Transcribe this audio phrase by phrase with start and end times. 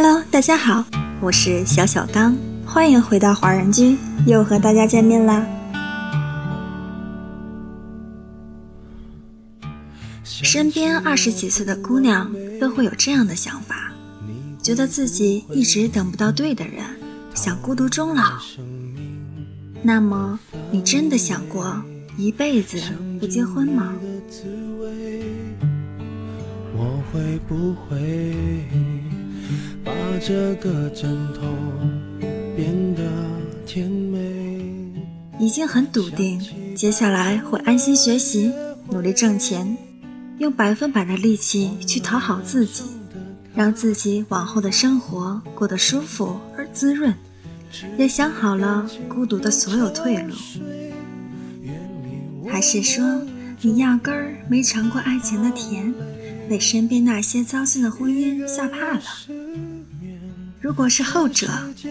[0.00, 0.84] Hello，大家好，
[1.20, 2.32] 我是小小刚，
[2.64, 5.44] 欢迎回到华人居，又和大家见面啦。
[10.22, 13.92] 身边二十几岁的姑娘都会有这样的想法，
[14.62, 16.84] 觉得自己一直等不到对的人，
[17.34, 18.38] 想孤独终老。
[19.82, 20.38] 那么，
[20.70, 21.74] 你真的想过
[22.16, 22.78] 一辈子
[23.18, 23.92] 不结婚吗？
[26.76, 28.64] 我会不会
[29.88, 31.40] 把这个枕头
[32.54, 33.02] 变得
[33.64, 34.92] 甜美？
[35.38, 36.38] 已经很笃定，
[36.74, 38.52] 接下来会安心学习，
[38.90, 39.78] 努力挣钱，
[40.36, 42.84] 用百分百的力气去讨好自己，
[43.54, 47.14] 让自己往后的生活过得舒服而滋润。
[47.96, 50.34] 也想好了孤独的所有退路，
[52.46, 53.22] 还是说
[53.62, 55.94] 你压根儿没尝过爱情的甜，
[56.46, 59.02] 被身边那些糟心的婚姻吓怕了？
[60.60, 61.48] 如果是后者，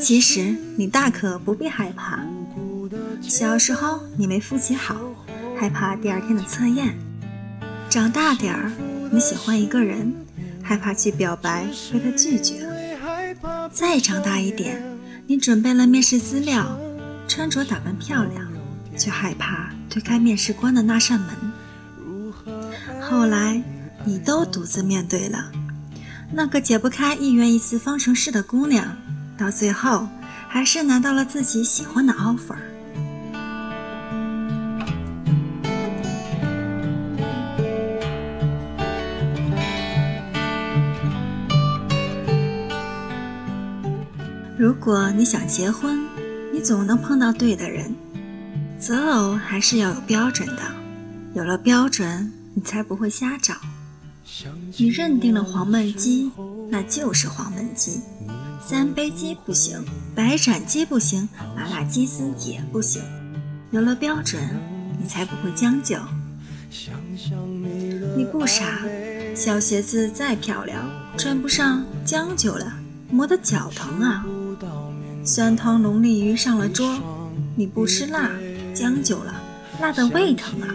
[0.00, 2.18] 其实你大可不必害怕。
[3.22, 4.96] 小时候你没复习好，
[5.56, 6.88] 害怕第二天的测验；
[7.88, 8.72] 长大点儿，
[9.12, 10.12] 你喜欢一个人，
[10.60, 12.66] 害怕去表白被他拒绝；
[13.70, 14.82] 再长大一点。
[15.28, 16.76] 你准备了面试资料，
[17.28, 18.48] 穿着打扮漂亮，
[18.96, 21.52] 却害怕推开面试官的那扇门。
[23.00, 23.62] 后来，
[24.04, 25.52] 你都独自面对了
[26.30, 28.96] 那个解不开一元一次方程式的姑娘，
[29.36, 30.08] 到最后
[30.48, 32.54] 还是拿到了自己喜欢的 offer。
[44.56, 46.06] 如果你想结婚，
[46.52, 47.94] 你总能碰到对的人。
[48.78, 50.62] 择偶还是要有标准的，
[51.34, 53.54] 有了标准，你才不会瞎找。
[54.76, 56.30] 你认定了黄焖鸡，
[56.70, 58.00] 那就是黄焖鸡，
[58.60, 63.02] 三杯鸡不行，白斩鸡不行，麻辣鸡丝也不行。
[63.70, 64.42] 有了标准，
[65.00, 65.96] 你才不会将就。
[68.16, 68.82] 你不傻，
[69.34, 72.72] 小鞋子再漂亮，穿不上将就了，
[73.10, 74.24] 磨得脚疼啊。
[75.24, 76.98] 酸汤龙利鱼上了桌，
[77.56, 78.30] 你不吃辣，
[78.74, 79.42] 将就了，
[79.80, 80.68] 辣的胃疼啊！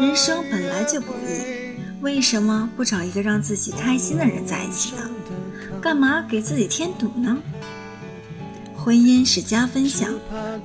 [0.00, 1.65] 人生本来就不易，
[2.00, 5.08] 为什么不找一个让自己开心的人在一起呢？
[5.80, 7.36] 干嘛给自己添堵呢？
[8.76, 10.12] 婚姻是加分项，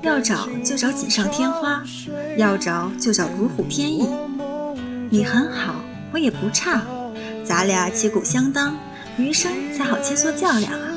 [0.02, 1.84] 要找就找锦上添花，
[2.38, 4.08] 要找就找如虎添翼。
[5.10, 5.76] 你很好，
[6.14, 6.86] 我也不差，
[7.44, 8.78] 咱俩旗鼓相当，
[9.18, 10.88] 余生才好切磋较量啊！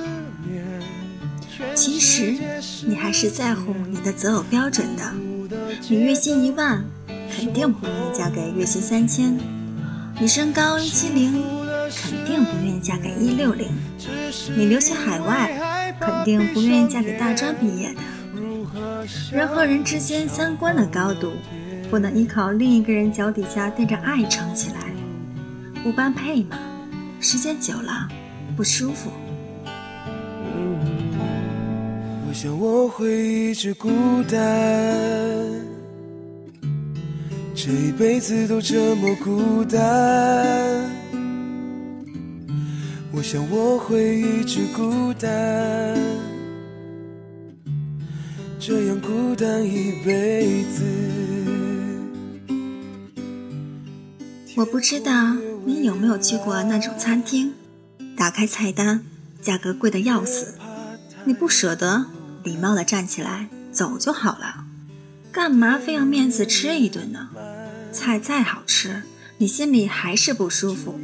[1.74, 2.36] 其实，
[2.86, 5.02] 你还是在乎你的择偶标准的。
[5.88, 6.84] 你月薪一万，
[7.34, 9.36] 肯定不愿意嫁给月薪三千；
[10.20, 11.42] 你身高一七零，
[11.90, 13.68] 肯定不愿意嫁给一六零；
[14.56, 18.00] 你留学海外，肯定不愿意嫁给大专毕业的。
[19.32, 21.32] 人和人之间三观的高度，
[21.90, 24.76] 不能依靠另一个人脚底下垫着爱撑起来，
[25.82, 26.56] 不般配嘛。
[27.20, 28.08] 时间久了，
[28.56, 29.10] 不舒服。
[32.28, 33.90] 我想我会一直孤
[34.30, 34.38] 单，
[37.66, 39.80] 这一辈子都这么孤单。
[43.10, 45.98] 我想我会一直孤单，
[48.60, 50.84] 这样孤单一辈子。
[54.56, 57.54] 我不知道你有没有去过那种餐厅，
[58.14, 59.00] 打开菜单，
[59.40, 60.58] 价格贵的要死，
[61.24, 62.04] 你不舍得。
[62.42, 64.66] 礼貌的站起来走就好了，
[65.32, 67.30] 干嘛非要面子吃一顿呢？
[67.94, 69.04] 菜再好吃，
[69.38, 70.98] 你心里还是不舒服。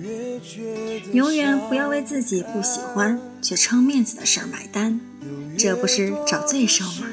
[1.12, 5.00] 永远不要为自己不喜欢却撑面子的事儿买单，
[5.56, 7.06] 这不是找罪受吗？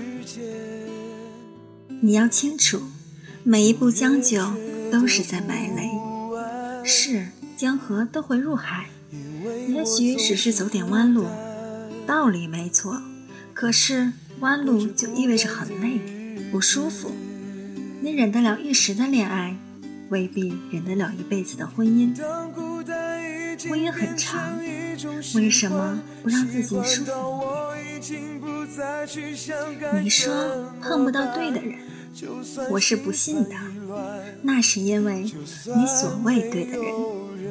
[2.02, 2.82] 你要清楚，
[3.44, 4.54] 每一步将就
[4.92, 5.90] 都是在埋雷。
[6.84, 8.88] 是江河都会入海，
[9.68, 11.26] 也许只是走点弯路，
[12.06, 13.02] 道理没错。
[13.54, 16.00] 可是弯路就意味着很累，
[16.52, 17.12] 不舒服。
[18.00, 19.58] 你忍得了一时的恋爱，
[20.10, 22.16] 未必忍得了一辈子的婚姻。
[23.70, 24.58] 婚姻很长，
[25.36, 27.12] 为什么不让自己舒服
[27.76, 28.22] 一点？
[30.04, 31.80] 你说碰不到对的人，
[32.70, 33.56] 我是不信的。
[34.44, 36.94] 那是因为你所谓对的人，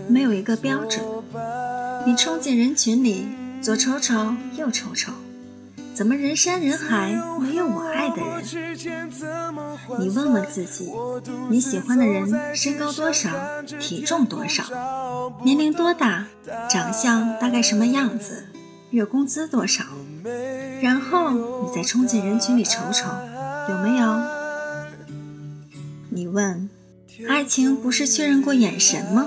[0.09, 1.05] 没有一个标准。
[2.07, 3.27] 你冲进人群里，
[3.61, 5.13] 左瞅瞅，右瞅瞅。
[5.97, 7.11] 怎么人山人海
[7.41, 9.11] 没有我爱的人？
[9.99, 10.93] 你问问自己，
[11.49, 13.31] 你喜欢的人身高多少，
[13.81, 16.27] 体重多少，年龄多大，
[16.69, 18.45] 长相大概什么样子？
[18.91, 19.85] 月工资多少，
[20.83, 23.09] 然后你再冲进人群里瞅瞅，
[23.71, 24.21] 有没有？
[26.11, 26.69] 你问，
[27.27, 29.27] 爱情不是确认过眼神吗？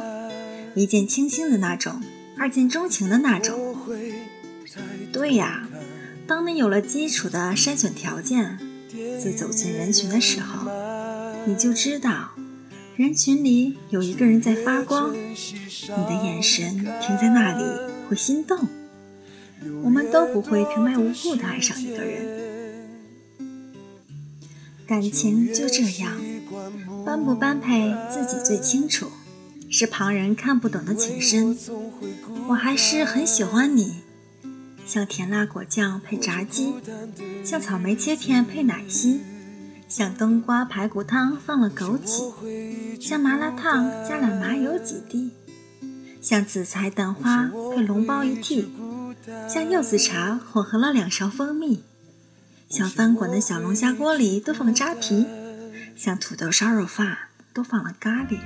[0.76, 2.00] 一见倾心的那种，
[2.38, 3.76] 二见钟情的那种。
[5.12, 5.68] 对呀，
[6.30, 8.60] 当你有了基础的筛选条件，
[9.20, 10.70] 在走进人群的时候，
[11.48, 12.30] 你就知道。
[12.96, 17.64] 人群里有一个人在发光，你的眼神停在那里
[18.08, 18.68] 会心动。
[19.84, 22.88] 我们都不会平白无故的爱上一个人，
[24.86, 26.22] 感情就这样，
[27.04, 29.10] 般不般配自己最清楚，
[29.72, 31.58] 是旁人看不懂的情深。
[32.50, 34.02] 我还是很喜欢你，
[34.90, 36.74] 像甜辣果酱配炸鸡，
[37.46, 39.22] 像草莓切片配奶昔。
[39.88, 45.30] 像冬瓜排骨汤放了枸杞，像麻辣烫加了麻油几滴，
[46.20, 48.66] 像紫菜蛋花配笼包一屉，
[49.48, 51.84] 像柚子茶混合了两勺蜂蜜，
[52.68, 55.28] 像翻滚的小龙虾锅里多放扎皮，
[55.96, 57.16] 像土豆烧肉饭
[57.54, 58.40] 多放了咖喱。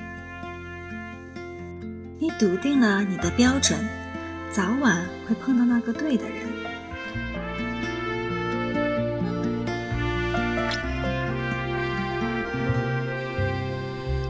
[2.19, 3.79] 你笃定了你的标准，
[4.53, 6.47] 早晚会碰到那个对的人。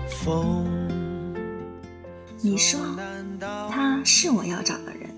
[0.08, 0.66] 风，
[2.40, 2.80] 你说
[3.70, 5.10] 他是我要找的人，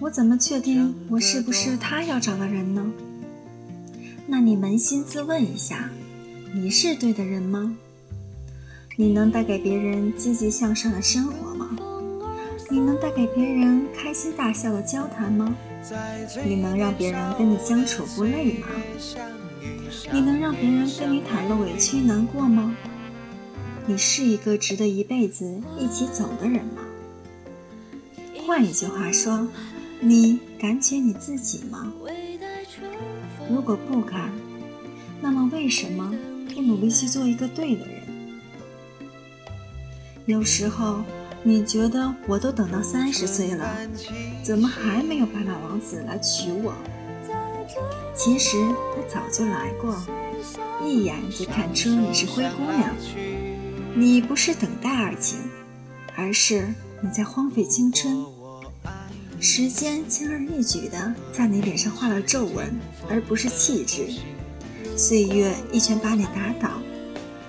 [0.00, 2.84] 我怎么确定我是不是他要找的人呢？
[4.26, 5.88] 那你扪心自问一下，
[6.52, 7.76] 你是对的人吗？
[8.96, 11.55] 你能带给别人积极向上的生活吗？
[12.68, 15.54] 你能带给别人开心大笑的交谈吗？
[16.44, 18.66] 你能让别人跟你相处不累吗？
[20.12, 22.74] 你能让别人跟你袒露委屈难过吗？
[23.86, 26.82] 你是一个值得一辈子一起走的人吗？
[28.44, 29.46] 换一句话说，
[30.00, 31.92] 你敢娶你自己吗？
[33.48, 34.32] 如果不敢，
[35.20, 36.12] 那么为什么
[36.52, 38.02] 不努力去做一个对的人？
[40.26, 41.04] 有时候
[41.42, 43.76] 你觉得我都等到三十岁了，
[44.42, 46.74] 怎么还没有白马王子来娶我？
[48.14, 48.56] 其实
[48.94, 49.96] 他早就来过，
[50.84, 52.94] 一眼就看出你是灰姑娘。
[53.94, 55.38] 你不是等待爱情，
[56.16, 56.66] 而是
[57.00, 58.24] 你在荒废青春。
[59.38, 62.74] 时间轻而易举地在你脸上画了皱纹，
[63.08, 64.08] 而不是气质。
[64.96, 66.70] 岁月一拳把你打倒，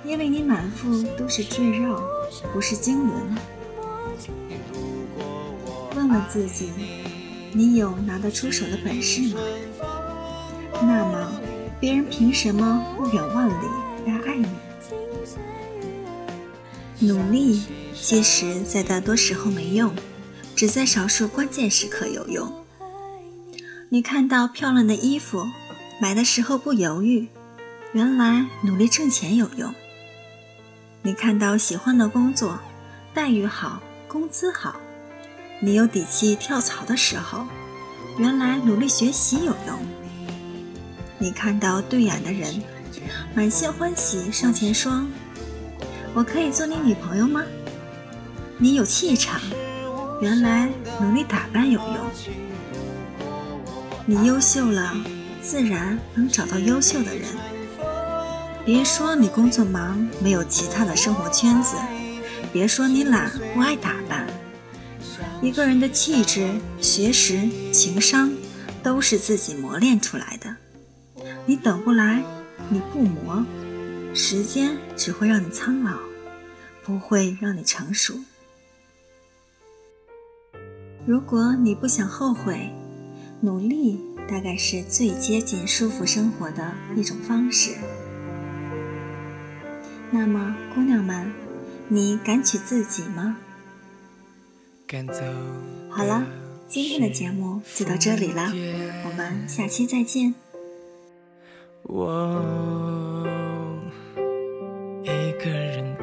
[0.06, 2.02] 因为你满腹都是赘肉，
[2.54, 3.14] 不是经纶。
[6.08, 6.70] 问自己，
[7.52, 9.40] 你有拿得出手的本事吗？
[10.82, 11.42] 那么，
[11.80, 13.54] 别人凭什么不远万里
[14.06, 14.48] 来爱你？
[17.08, 17.64] 努力
[17.94, 19.94] 其实，在大多时候没用，
[20.56, 22.52] 只在少数关键时刻有用。
[23.90, 25.48] 你看到漂亮的衣服，
[26.02, 27.28] 买的时候不犹豫，
[27.94, 29.74] 原来努力挣钱有用。
[31.04, 32.60] 你看到喜欢的工作，
[33.14, 34.76] 待遇好，工资好，
[35.60, 37.48] 你有底气跳槽的时候，
[38.20, 39.80] 原来努力学习有用。
[41.18, 42.62] 你看到对眼的人，
[43.34, 45.04] 满心欢喜上前说。
[46.14, 47.42] 我可以做你女朋友吗？
[48.60, 49.42] 你有气场，
[50.22, 50.70] 原来
[51.02, 51.98] 努力打扮有用。
[54.06, 54.96] 你优秀了，
[55.42, 57.24] 自然能找到优秀的人。
[58.64, 61.78] 别说你工作忙，没有其他的生活圈子；
[62.54, 64.27] 别说你懒，不爱打扮。
[65.40, 66.50] 一个人的气质、
[66.82, 68.32] 学识、情商，
[68.82, 70.56] 都是自己磨练出来的。
[71.46, 72.24] 你等不来，
[72.70, 73.46] 你不磨。
[74.16, 75.96] 时间只会让你苍老，
[76.84, 78.20] 不会让你成熟。
[81.06, 82.72] 如果你不想后悔，
[83.40, 87.76] 努力大概是最接近舒服生活的一种方式。
[90.10, 91.32] 那么，姑娘们，
[91.88, 93.38] 你敢娶自己吗？
[95.90, 96.26] 好了，
[96.68, 98.52] 今天的节目就到这里了，
[99.06, 100.34] 我们下期再见。
[101.84, 102.88] 我。
[105.40, 105.96] 个人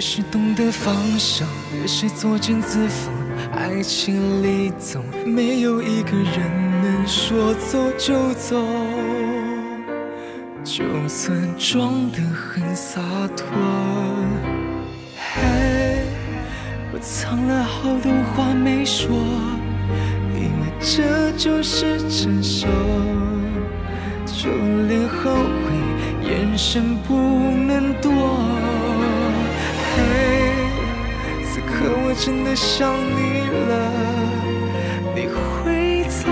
[0.00, 1.44] 越是懂得放手，
[1.78, 3.10] 越是作茧自缚。
[3.52, 8.64] 爱情里总没有一个人能说走就走。
[10.64, 13.02] 就算装得很洒
[13.36, 13.46] 脱，
[15.18, 16.06] 嘿，
[16.94, 19.14] 我藏了好多话没说，
[20.34, 22.66] 因为这就是成熟，
[24.24, 24.48] 就
[24.88, 28.10] 连后悔眼神不能躲。
[32.10, 33.72] 我真的想你了，
[35.14, 36.26] 你会在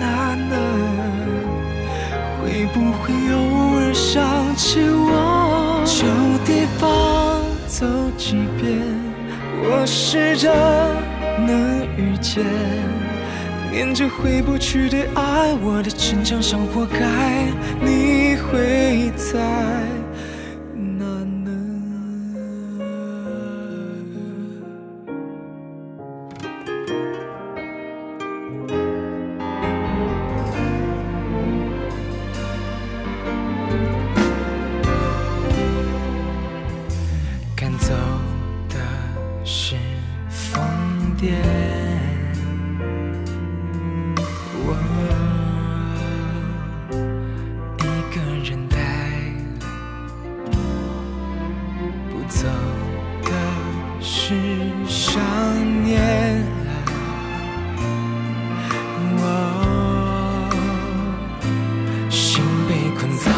[0.00, 0.56] 哪呢？
[2.40, 5.84] 会不会偶尔想起我？
[5.84, 6.06] 旧
[6.46, 7.84] 地方走
[8.16, 8.80] 几遍，
[9.60, 10.50] 我试着
[11.46, 12.42] 能遇见。
[13.70, 16.98] 念着回不去的爱，我的逞强像活该。
[17.78, 19.38] 你会在
[52.28, 52.48] 走
[53.22, 53.30] 的
[54.00, 54.34] 是
[54.88, 55.22] 想
[55.84, 56.44] 念。
[62.10, 63.30] 心被困在，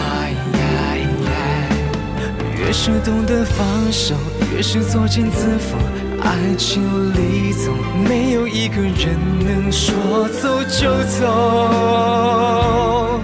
[2.59, 4.15] 越是懂得放手，
[4.55, 5.77] 越是作茧自缚。
[6.21, 6.83] 爱情
[7.15, 7.77] 里总
[8.09, 13.21] 没有一个人能说走就走，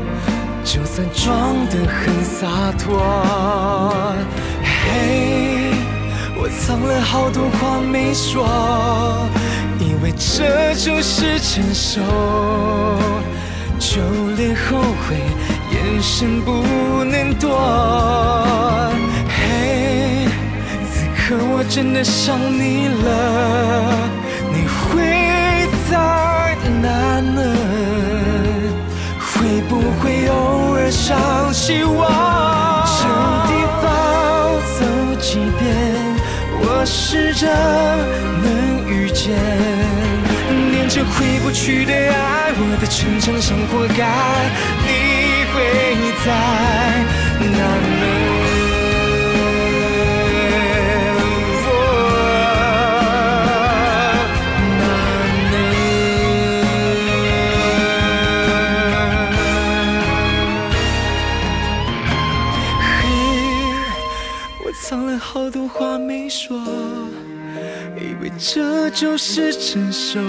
[0.64, 2.46] 就算装得很洒
[2.78, 3.02] 脱。
[4.62, 5.43] 嘿，
[6.46, 8.44] 我藏了好多话没说，
[9.80, 12.02] 以为这就是成熟，
[13.78, 14.02] 就
[14.36, 15.16] 连后悔
[15.72, 16.52] 眼神不
[17.02, 17.48] 能躲。
[19.26, 20.28] 嘿。
[21.16, 24.10] 可我真的想你了，
[24.52, 25.96] 你会在
[26.82, 27.40] 哪呢？
[29.18, 32.33] 会不会偶尔想起我？
[36.84, 39.32] 我试着能遇见。
[40.70, 44.04] 念着回不去的爱，我的逞强像活该。
[44.84, 45.56] 你会
[46.26, 46.28] 在
[65.26, 66.56] 好多话没说，
[67.96, 70.20] 以为这就是成熟，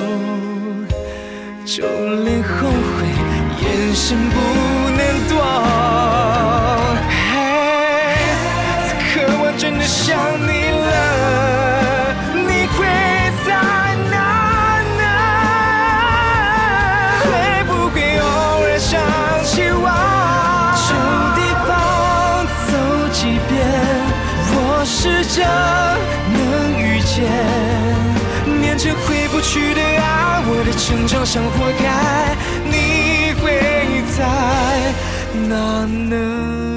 [1.65, 1.83] 就
[2.23, 3.05] 连后悔
[3.61, 4.35] 眼神不
[4.97, 4.99] 能
[5.29, 6.04] 躲。
[30.47, 32.35] 我的成长像活该。
[32.69, 33.59] 你会
[34.17, 34.93] 在
[35.47, 36.74] 哪呢？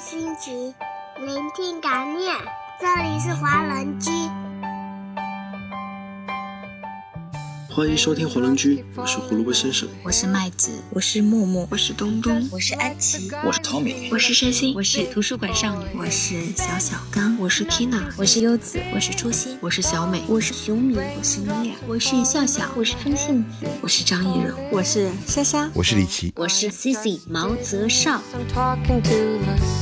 [0.00, 0.74] 心情，
[1.24, 2.34] 聆听感念。
[2.78, 4.10] 这里是华人居，
[7.74, 28.20] 欢迎收听华人居，我是胡萝卜先生，我是麦子，我是默默，我是东东，我是安琪，我是 Tommy，我是山心，我是图书馆少女，我是小小刚，我是 Tina，我是优子，我是初心，我是小美，我是熊米，我是米娅，我是笑笑，我是风信子，我是张艺柔，我是莎莎，我是李琦，我是 Cici 毛泽少。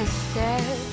[0.00, 0.89] Texas